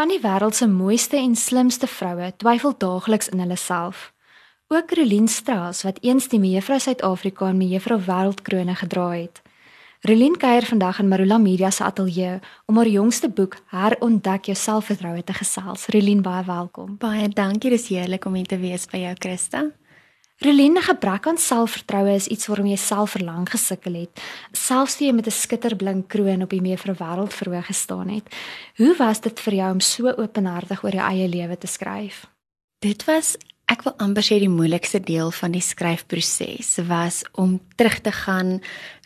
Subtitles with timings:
[0.00, 4.06] Van die wêreld se mooiste en slimste vroue twyfel daagliks in hulle self.
[4.72, 9.42] Ook Relien Strauss wat eens die mevrou Suid-Afrika en mevrou Wêreldkrone gedra het.
[10.08, 15.20] Relien kuier vandag in Marula Media se ateljee om haar jongste boek Herontdek jou selfvertroue
[15.20, 15.84] te gesels.
[15.92, 16.96] Relien, baie welkom.
[16.96, 19.66] Baie dankie, dis heerlik om hier te wees by jou, Christa.
[20.40, 24.22] Relien, gebrek aan selfvertroue is iets waarom jy self verlang gesukkel het,
[24.56, 28.24] selfs toe jy met 'n skitterblink kroon op die mevrou Wêreld verhoog gestaan het.
[28.76, 32.26] Hoe was dit vir jou om so openhartig oor jou eie lewe te skryf?
[32.78, 33.36] Dit was
[33.70, 38.58] Ek wil amper sê die moeilikste deel van die skryfproses was om terug te gaan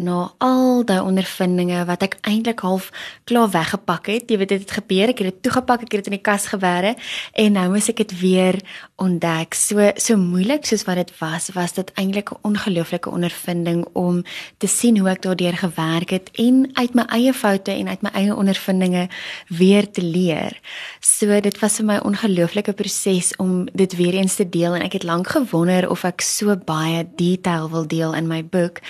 [0.00, 2.88] na al daai ondervindinge wat ek eintlik half
[3.28, 4.30] klaar weggepak het.
[4.32, 6.48] Jy weet dit het gebeur, ek het dit toegepak, ek het dit in die kas
[6.52, 6.94] gewerre
[7.40, 8.58] en nou moet ek dit weer
[9.00, 9.56] ontdek.
[9.56, 14.24] So so moeilik soos wat dit was, was dit eintlik 'n ongelooflike ondervinding om
[14.58, 18.10] te sien hoe ek daardeur gewerk het en uit my eie foute en uit my
[18.12, 19.08] eie ondervindinge
[19.48, 20.52] weer te leer.
[21.00, 24.82] So dit was vir my 'n ongelooflike proses om dit weer eens te deel en
[24.82, 28.80] ek het lank gewonder of ek so baie detail wil deel in my boek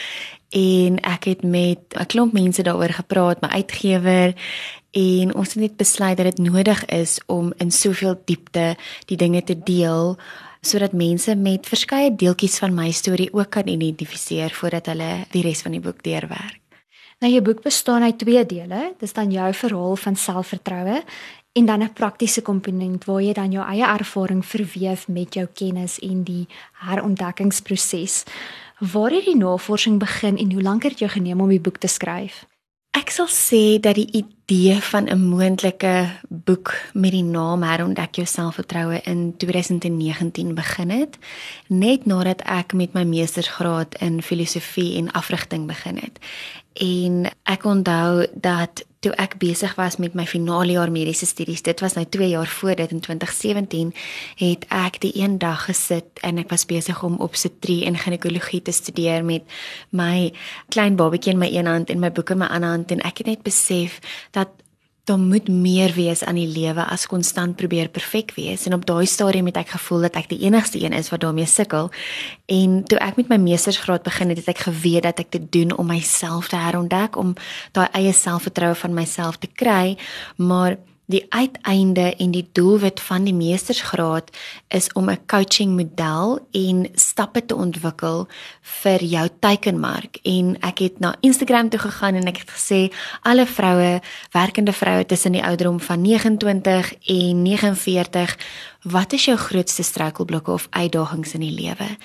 [0.51, 4.35] en ek het met 'n klomp mense daaroor gepraat, my uitgewer
[4.91, 9.43] en ons het net besluit dat dit nodig is om in soveel diepte die dinge
[9.43, 10.19] te deel
[10.61, 15.63] sodat mense met verskeie deeltjies van my storie ook kan identifiseer voordat hulle die res
[15.63, 16.61] van die boek deurwerk.
[17.21, 18.93] Nou jou boek bestaan uit twee dele.
[18.97, 21.03] Dit is dan jou verhaal van selfvertroue
[21.53, 25.99] en dan 'n praktiese komponent waar jy dan jou eie ervaring verweef met jou kennis
[25.99, 28.25] en die herontdekkingsproses.
[28.79, 31.79] Waar het die navorsing begin en hoe lank het dit jou geneem om die boek
[31.79, 32.47] te skryf?
[32.91, 38.27] Ek sal sê dat die idee van 'n moontlike boek met die naam Herontdek jou
[38.27, 41.19] selfvertroue in 2019 begin het,
[41.67, 46.19] net nadat ek met my meestersgraad in filosofie en afrigting begin het.
[46.73, 51.81] En ek onthou dat toe ek besig was met my finale jaar mediese studies, dit
[51.81, 53.95] was nou 2 jaar voor dit in 2017,
[54.37, 58.75] het ek die een dag gesit en ek was besig om obstetrie en ginekologie te
[58.77, 59.47] studeer met
[59.91, 60.33] my
[60.69, 63.25] klein babatjie in my een hand en my boeke in my ander hand en ek
[63.25, 64.01] het net besef
[64.37, 64.53] dat
[65.05, 68.67] daar moet meer wees aan die lewe as konstant probeer perfek wees.
[68.67, 71.47] En op daai stadium het ek gevoel dat ek die enigste een is wat daarmee
[71.47, 71.91] sukkel.
[72.47, 75.77] En toe ek met my meestersgraad begin het het ek geweet dat ek dit doen
[75.77, 77.35] om myself te herontdek om
[77.73, 79.97] daai eie selfvertroue van myself te kry.
[80.37, 80.77] Maar
[81.11, 84.31] Die uiteinde en die doelwit van die meestersgraad
[84.69, 88.29] is om 'n coaching model en stappe te ontwikkel
[88.83, 93.47] vir jou teikenmark en ek het na Instagram toe gegaan en ek het gesê alle
[93.47, 94.01] vroue,
[94.31, 98.39] werkende vroue tussen die ouderdom van 29 en 49,
[98.83, 101.97] wat is jou grootste struikelblokke of uitdagings in die lewe?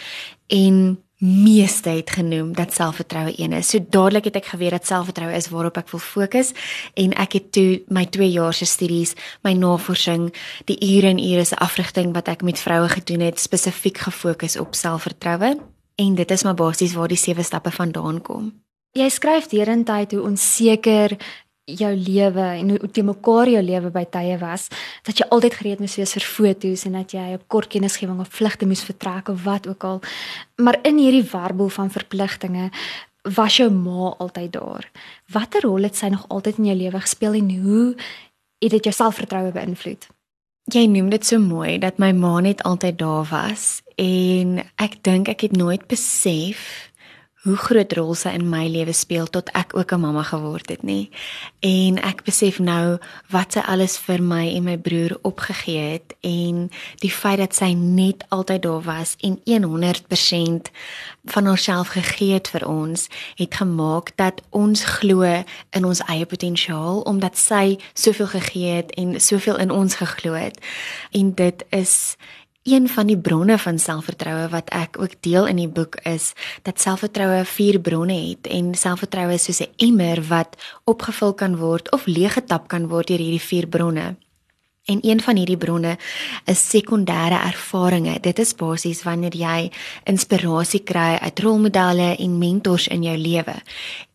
[0.48, 3.70] En meeste het genoem dat selfvertroue een is.
[3.70, 6.52] So dadelik het ek geweet dat selfvertroue is waarop ek wil fokus
[6.94, 10.30] en ek het toe my 2 jaar se studies, my navorsing,
[10.70, 14.76] die ure en ure se afrigting wat ek met vroue gedoen het, spesifiek gefokus op
[14.76, 15.56] selfvertroue
[15.96, 18.54] en dit is maar basies waar die sewe stappe vandaan kom.
[18.96, 21.18] Jy skryf derentyd hoe onseker
[21.66, 24.68] jou lewe en hoe te mekaar jou lewe by tye was
[25.08, 28.30] dat jy altyd gereed moes wees vir foto's en dat jy 'n kort kennisgewing of
[28.30, 30.02] vlugte moes vertrek of wat ook al.
[30.58, 32.70] Maar in hierdie warboel van verpligtinge
[33.24, 34.92] was jou ma altyd daar.
[35.28, 37.96] Watter rol het sy nog altyd in jou lewe gespeel en hoe
[38.60, 40.08] het dit jou selfvertroue beïnvloed?
[40.66, 45.28] Jy noem dit so mooi dat my ma net altyd daar was en ek dink
[45.28, 46.92] ek het nooit besef
[47.46, 50.82] hoe groot rol sy in my lewe speel tot ek ook 'n mamma geword het,
[50.82, 51.10] nê.
[51.62, 52.98] En ek besef nou
[53.30, 57.74] wat sy alles vir my en my broer opgegee het en die feit dat sy
[57.74, 60.72] net altyd daar was en 100%
[61.26, 65.22] van haarself gegee het vir ons, het gemaak dat ons glo
[65.70, 70.58] in ons eie potensiaal omdat sy soveel gegee het en soveel in ons geglo het.
[71.12, 72.16] En dit is
[72.66, 76.32] Een van die bronne van selfvertroue wat ek ook deel in die boek is
[76.66, 81.92] dat selfvertroue vier bronne het en selfvertroue is soos 'n emmer wat opgevul kan word
[81.92, 84.16] of leeggetap kan word deur hierdie vier bronne.
[84.86, 85.98] En een van hierdie bronne
[86.46, 88.20] is sekondêre ervarings.
[88.22, 89.72] Dit is basies wanneer jy
[90.06, 93.56] inspirasie kry uit rolmodelle en mentors in jou lewe.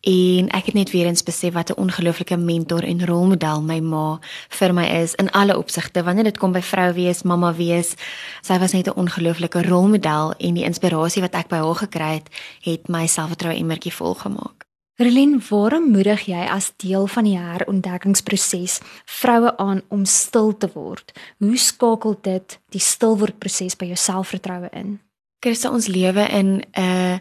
[0.07, 4.19] En ek het net weer eens besef wat 'n ongelooflike mentor en rolmodel my ma
[4.49, 6.03] vir my is in alle opsigte.
[6.03, 7.95] Wanneer dit kom by vrou wees, mamma wees,
[8.41, 12.29] sy was net 'n ongelooflike rolmodel en die inspirasie wat ek by haar gekry het,
[12.61, 14.60] het my selfvertroue emmertjie volgemaak.
[15.01, 18.75] Relien, waarom moedig jy as deel van die herontdekkingsproses
[19.09, 21.09] vroue aan om stil te word?
[21.41, 24.99] Hoe skakel dit die stilwordproses by jou selfvertroue in?
[25.41, 27.17] Christa, ons lewe in 'n uh,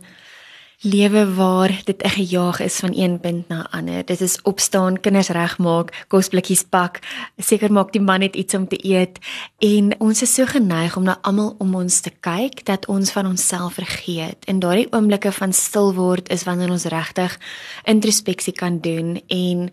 [0.80, 4.04] lewe waar dit 'n gejaag is van een punt na ander.
[4.04, 6.98] Dit is opstaan, kinders regmaak, kosblikkies pak,
[7.36, 9.18] seker maak die man net iets om te eet
[9.58, 13.26] en ons is so geneig om na almal om ons te kyk dat ons van
[13.26, 14.44] onsself vergeet.
[14.44, 17.38] En daardie oomblikke van stil word is wanneer ons regtig
[17.84, 19.70] introspeksie kan doen en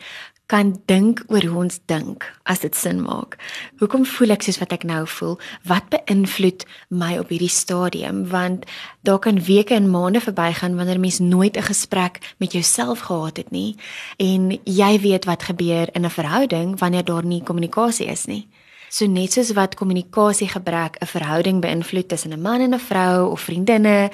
[0.48, 3.36] kan dink oor hoe ons dink as dit sin maak.
[3.82, 5.36] Hoekom voel ek soos wat ek nou voel?
[5.68, 8.24] Wat beïnvloed my op hierdie stadium?
[8.32, 8.64] Want
[9.04, 13.52] daar kan weke en maande verbygaan wanneer mens nooit 'n gesprek met jouself gehad het
[13.52, 13.76] nie
[14.18, 18.48] en jy weet wat gebeur in 'n verhouding wanneer daar nie kommunikasie is nie.
[18.90, 23.32] So net soos wat kommunikasie gebrek 'n verhouding beïnvloed tussen 'n man en 'n vrou
[23.32, 24.12] of vriendinne,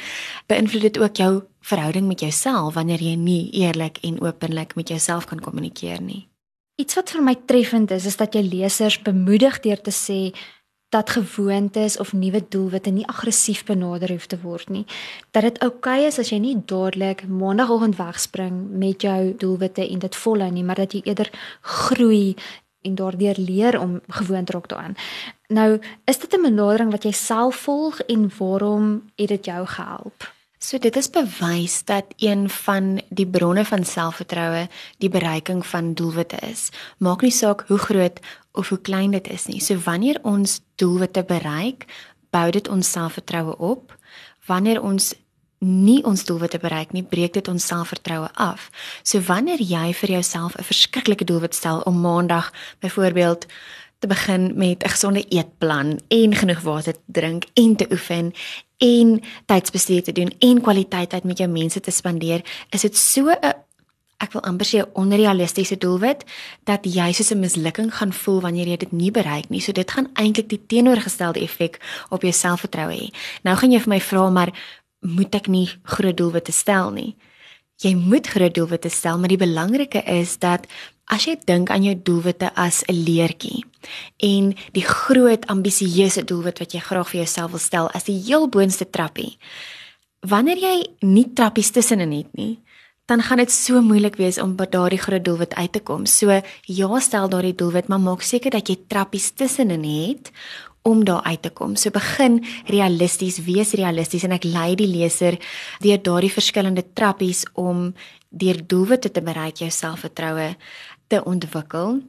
[0.48, 5.26] beïnvloed dit ook jou verhouding met jouself wanneer jy nie eerlik en openlik met jouself
[5.26, 6.28] kan kommunikeer nie.
[6.76, 10.34] Iets wat vir my treffend is, is dat jy lesers bemoedig deur te sê
[10.94, 14.86] dat gewoontes of nuwe doelwitte nie aggressief benader hoef te word nie.
[15.32, 20.00] Dat dit oukei okay is as jy nie dadelik maandagooggend wegspring met jou doelwitte en
[20.00, 21.32] dit volhou nie, maar dat jy eerder
[21.62, 22.36] groei
[22.84, 24.96] en daardeur leer om gewoond raak daaraan.
[25.48, 30.34] Nou, is dit 'n benadering wat jy self volg en waarom het dit jou gehelp?
[30.64, 36.38] So dit is bewys dat een van die bronne van selfvertroue die bereiking van doelwitte
[36.48, 36.70] is.
[36.98, 38.20] Maak nie saak hoe groot
[38.52, 39.60] of hoe klein dit is nie.
[39.62, 41.86] So wanneer ons doelwitte bereik,
[42.30, 43.92] bou dit ons selfvertroue op.
[44.48, 45.14] Wanneer ons
[45.64, 48.70] nie ons doelwitte bereik nie, breek dit ons selfvertroue af.
[49.04, 53.46] So wanneer jy vir jouself 'n verskriklike doelwit stel om maandag byvoorbeeld
[54.00, 58.34] te begin met 'n gesonde eetplan en genoeg water te drink en te oefen
[58.78, 63.30] en tydsbesteding te doen en kwaliteit tyd met jou mense te spandeer, is dit so
[63.30, 63.54] 'n
[64.24, 66.24] ek wil amper sê 'n onrealistiese doelwit
[66.64, 69.62] dat jy soos 'n mislukking gaan voel wanneer jy dit nie bereik nie.
[69.62, 71.80] So dit gaan eintlik die teenoorgestelde effek
[72.10, 73.08] op jou selfvertroue hê.
[73.44, 74.52] Nou gaan jy vir my vra maar
[75.04, 77.14] moet ek nie groot doelwitte stel nie.
[77.84, 80.68] Jy moet groot doelwitte stel, maar die belangrike is dat
[81.12, 83.66] as jy dink aan jou doelwitte as 'n leertjie
[84.18, 88.48] en die groot ambisieuse doelwit wat jy graag vir jouself wil stel as die heel
[88.48, 89.38] boonste trappie.
[90.22, 92.60] Wanneer jy nie trappies tussenin het nie,
[93.06, 96.06] dan gaan dit so moeilik wees om by daardie groot doelwit uit te kom.
[96.06, 100.32] So ja, stel daardie doelwit, maar maak seker dat jy trappies tussenin het
[100.84, 101.76] om daar uit te kom.
[101.76, 105.40] So begin realisties, wees realisties en ek lei die leser
[105.84, 107.94] deur daardie verskillende trappies om
[108.30, 110.54] deur doelwitte te bereik jou selfvertroue
[111.08, 112.02] te ontwikkel.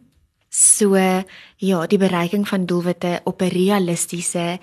[0.55, 4.59] So ja, die bereiking van doelwitte op 'n realistiese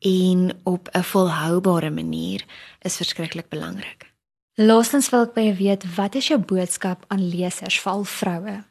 [0.00, 2.44] en op 'n volhoubare manier
[2.82, 4.12] is verskriklik belangrik.
[4.54, 8.64] Laastens wil ek by jou weet, wat is jou boodskap aan lesers, veral vroue?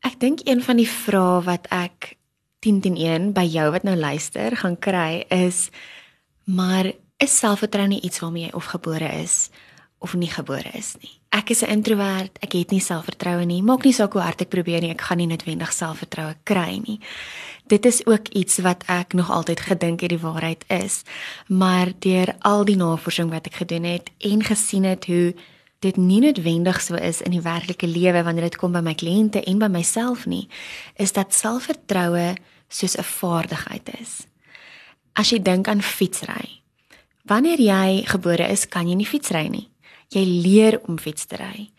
[0.00, 2.16] Ek dink een van die vrae wat ek
[2.62, 5.68] 10 teen 1 by jou wat nou luister gaan kry is
[6.44, 6.92] maar
[7.22, 9.50] is selfvertroue nie iets waarmee jy of gebore is
[10.02, 11.12] of nie gebore is nie.
[11.30, 13.62] Ek is 'n introwert, ek het nie selfvertroue nie.
[13.62, 17.00] Maak nie saak hoe hard ek probeer nie, ek gaan nie noodwendig selfvertroue kry nie.
[17.66, 21.02] Dit is ook iets wat ek nog altyd gedink het die waarheid is,
[21.48, 25.34] maar deur al die navorsing wat ek gedoen het en gesien het hoe
[25.78, 29.42] dit nie noodwendig so is in die werklike lewe wanneer dit kom by my kliënte
[29.42, 30.48] en by myself nie,
[30.96, 32.34] is dat selfvertroue
[32.72, 34.26] soos 'n vaardigheid is.
[35.14, 36.62] As jy dink aan fietsry.
[37.28, 39.68] Wanneer jy gebore is, kan jy nie fietsry nie.
[40.08, 41.72] Jy leer om fiets te ry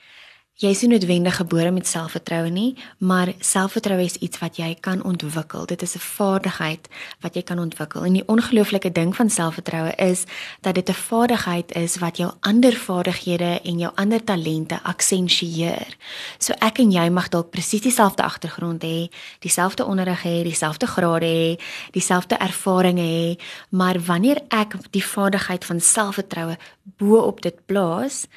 [0.62, 5.02] jy is nie noodwendig gebore met selfvertroue nie, maar selfvertroue is iets wat jy kan
[5.02, 5.66] ontwikkel.
[5.66, 6.88] Dit is 'n vaardigheid
[7.22, 8.06] wat jy kan ontwikkel.
[8.06, 10.26] En die ongelooflike ding van selfvertroue is
[10.62, 15.98] dat dit 'n vaardigheid is wat jou ander vaardighede en jou ander talente aksentueer.
[16.38, 21.26] So ek en jy mag dalk presies dieselfde agtergrond hê, dieselfde onderrig hê, dieselfde grade
[21.26, 21.60] hê,
[21.92, 26.58] dieselfde ervarings hê, maar wanneer ek die vaardigheid van selfvertroue
[26.98, 28.28] bo op dit plaas,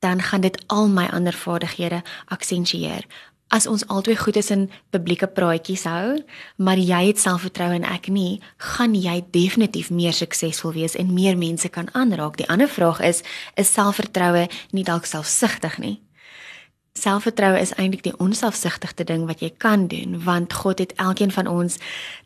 [0.00, 3.06] dan gaan dit al my ander vaardighede aksentueer.
[3.50, 6.20] As ons albei goed is in publieke praatjies hou,
[6.56, 11.38] maar jy het selfvertroue en ek nie, gaan jy definitief meer suksesvol wees en meer
[11.38, 12.38] mense kan aanraak.
[12.38, 13.24] Die ander vraag is,
[13.58, 15.98] is selfvertroue nie dalk selfsugtig nie?
[16.98, 21.46] Selfvertroue is eintlik die onselfsugtigste ding wat jy kan doen want God het elkeen van
[21.46, 21.78] ons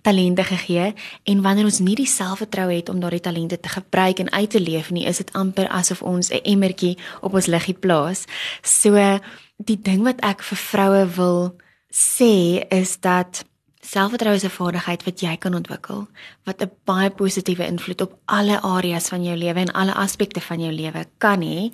[0.02, 0.94] talente gegee
[1.28, 4.60] en wanneer ons nie die selfvertroue het om daardie talente te gebruik en uit te
[4.60, 8.24] leef nie is dit amper asof ons 'n emmertjie op ons liggie plaas.
[8.62, 9.20] So
[9.56, 11.56] die ding wat ek vir vroue wil
[11.92, 13.44] sê is dat
[13.84, 16.08] selfvertroue is 'n vaardigheid wat jy kan ontwikkel
[16.44, 20.60] wat 'n baie positiewe invloed op alle areas van jou lewe en alle aspekte van
[20.60, 21.70] jou lewe kan hê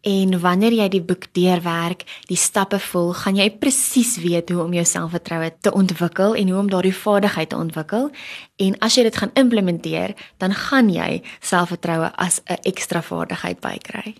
[0.00, 4.72] En wanneer jy die boek deurwerk, die stappe volg, gaan jy presies weet hoe om
[4.72, 8.08] jou selfvertroue te ontwikkel en hoe om daardie vaardigheid te ontwikkel.
[8.56, 14.14] En as jy dit gaan implementeer, dan gaan jy selfvertroue as 'n ekstra vaardigheid bykry.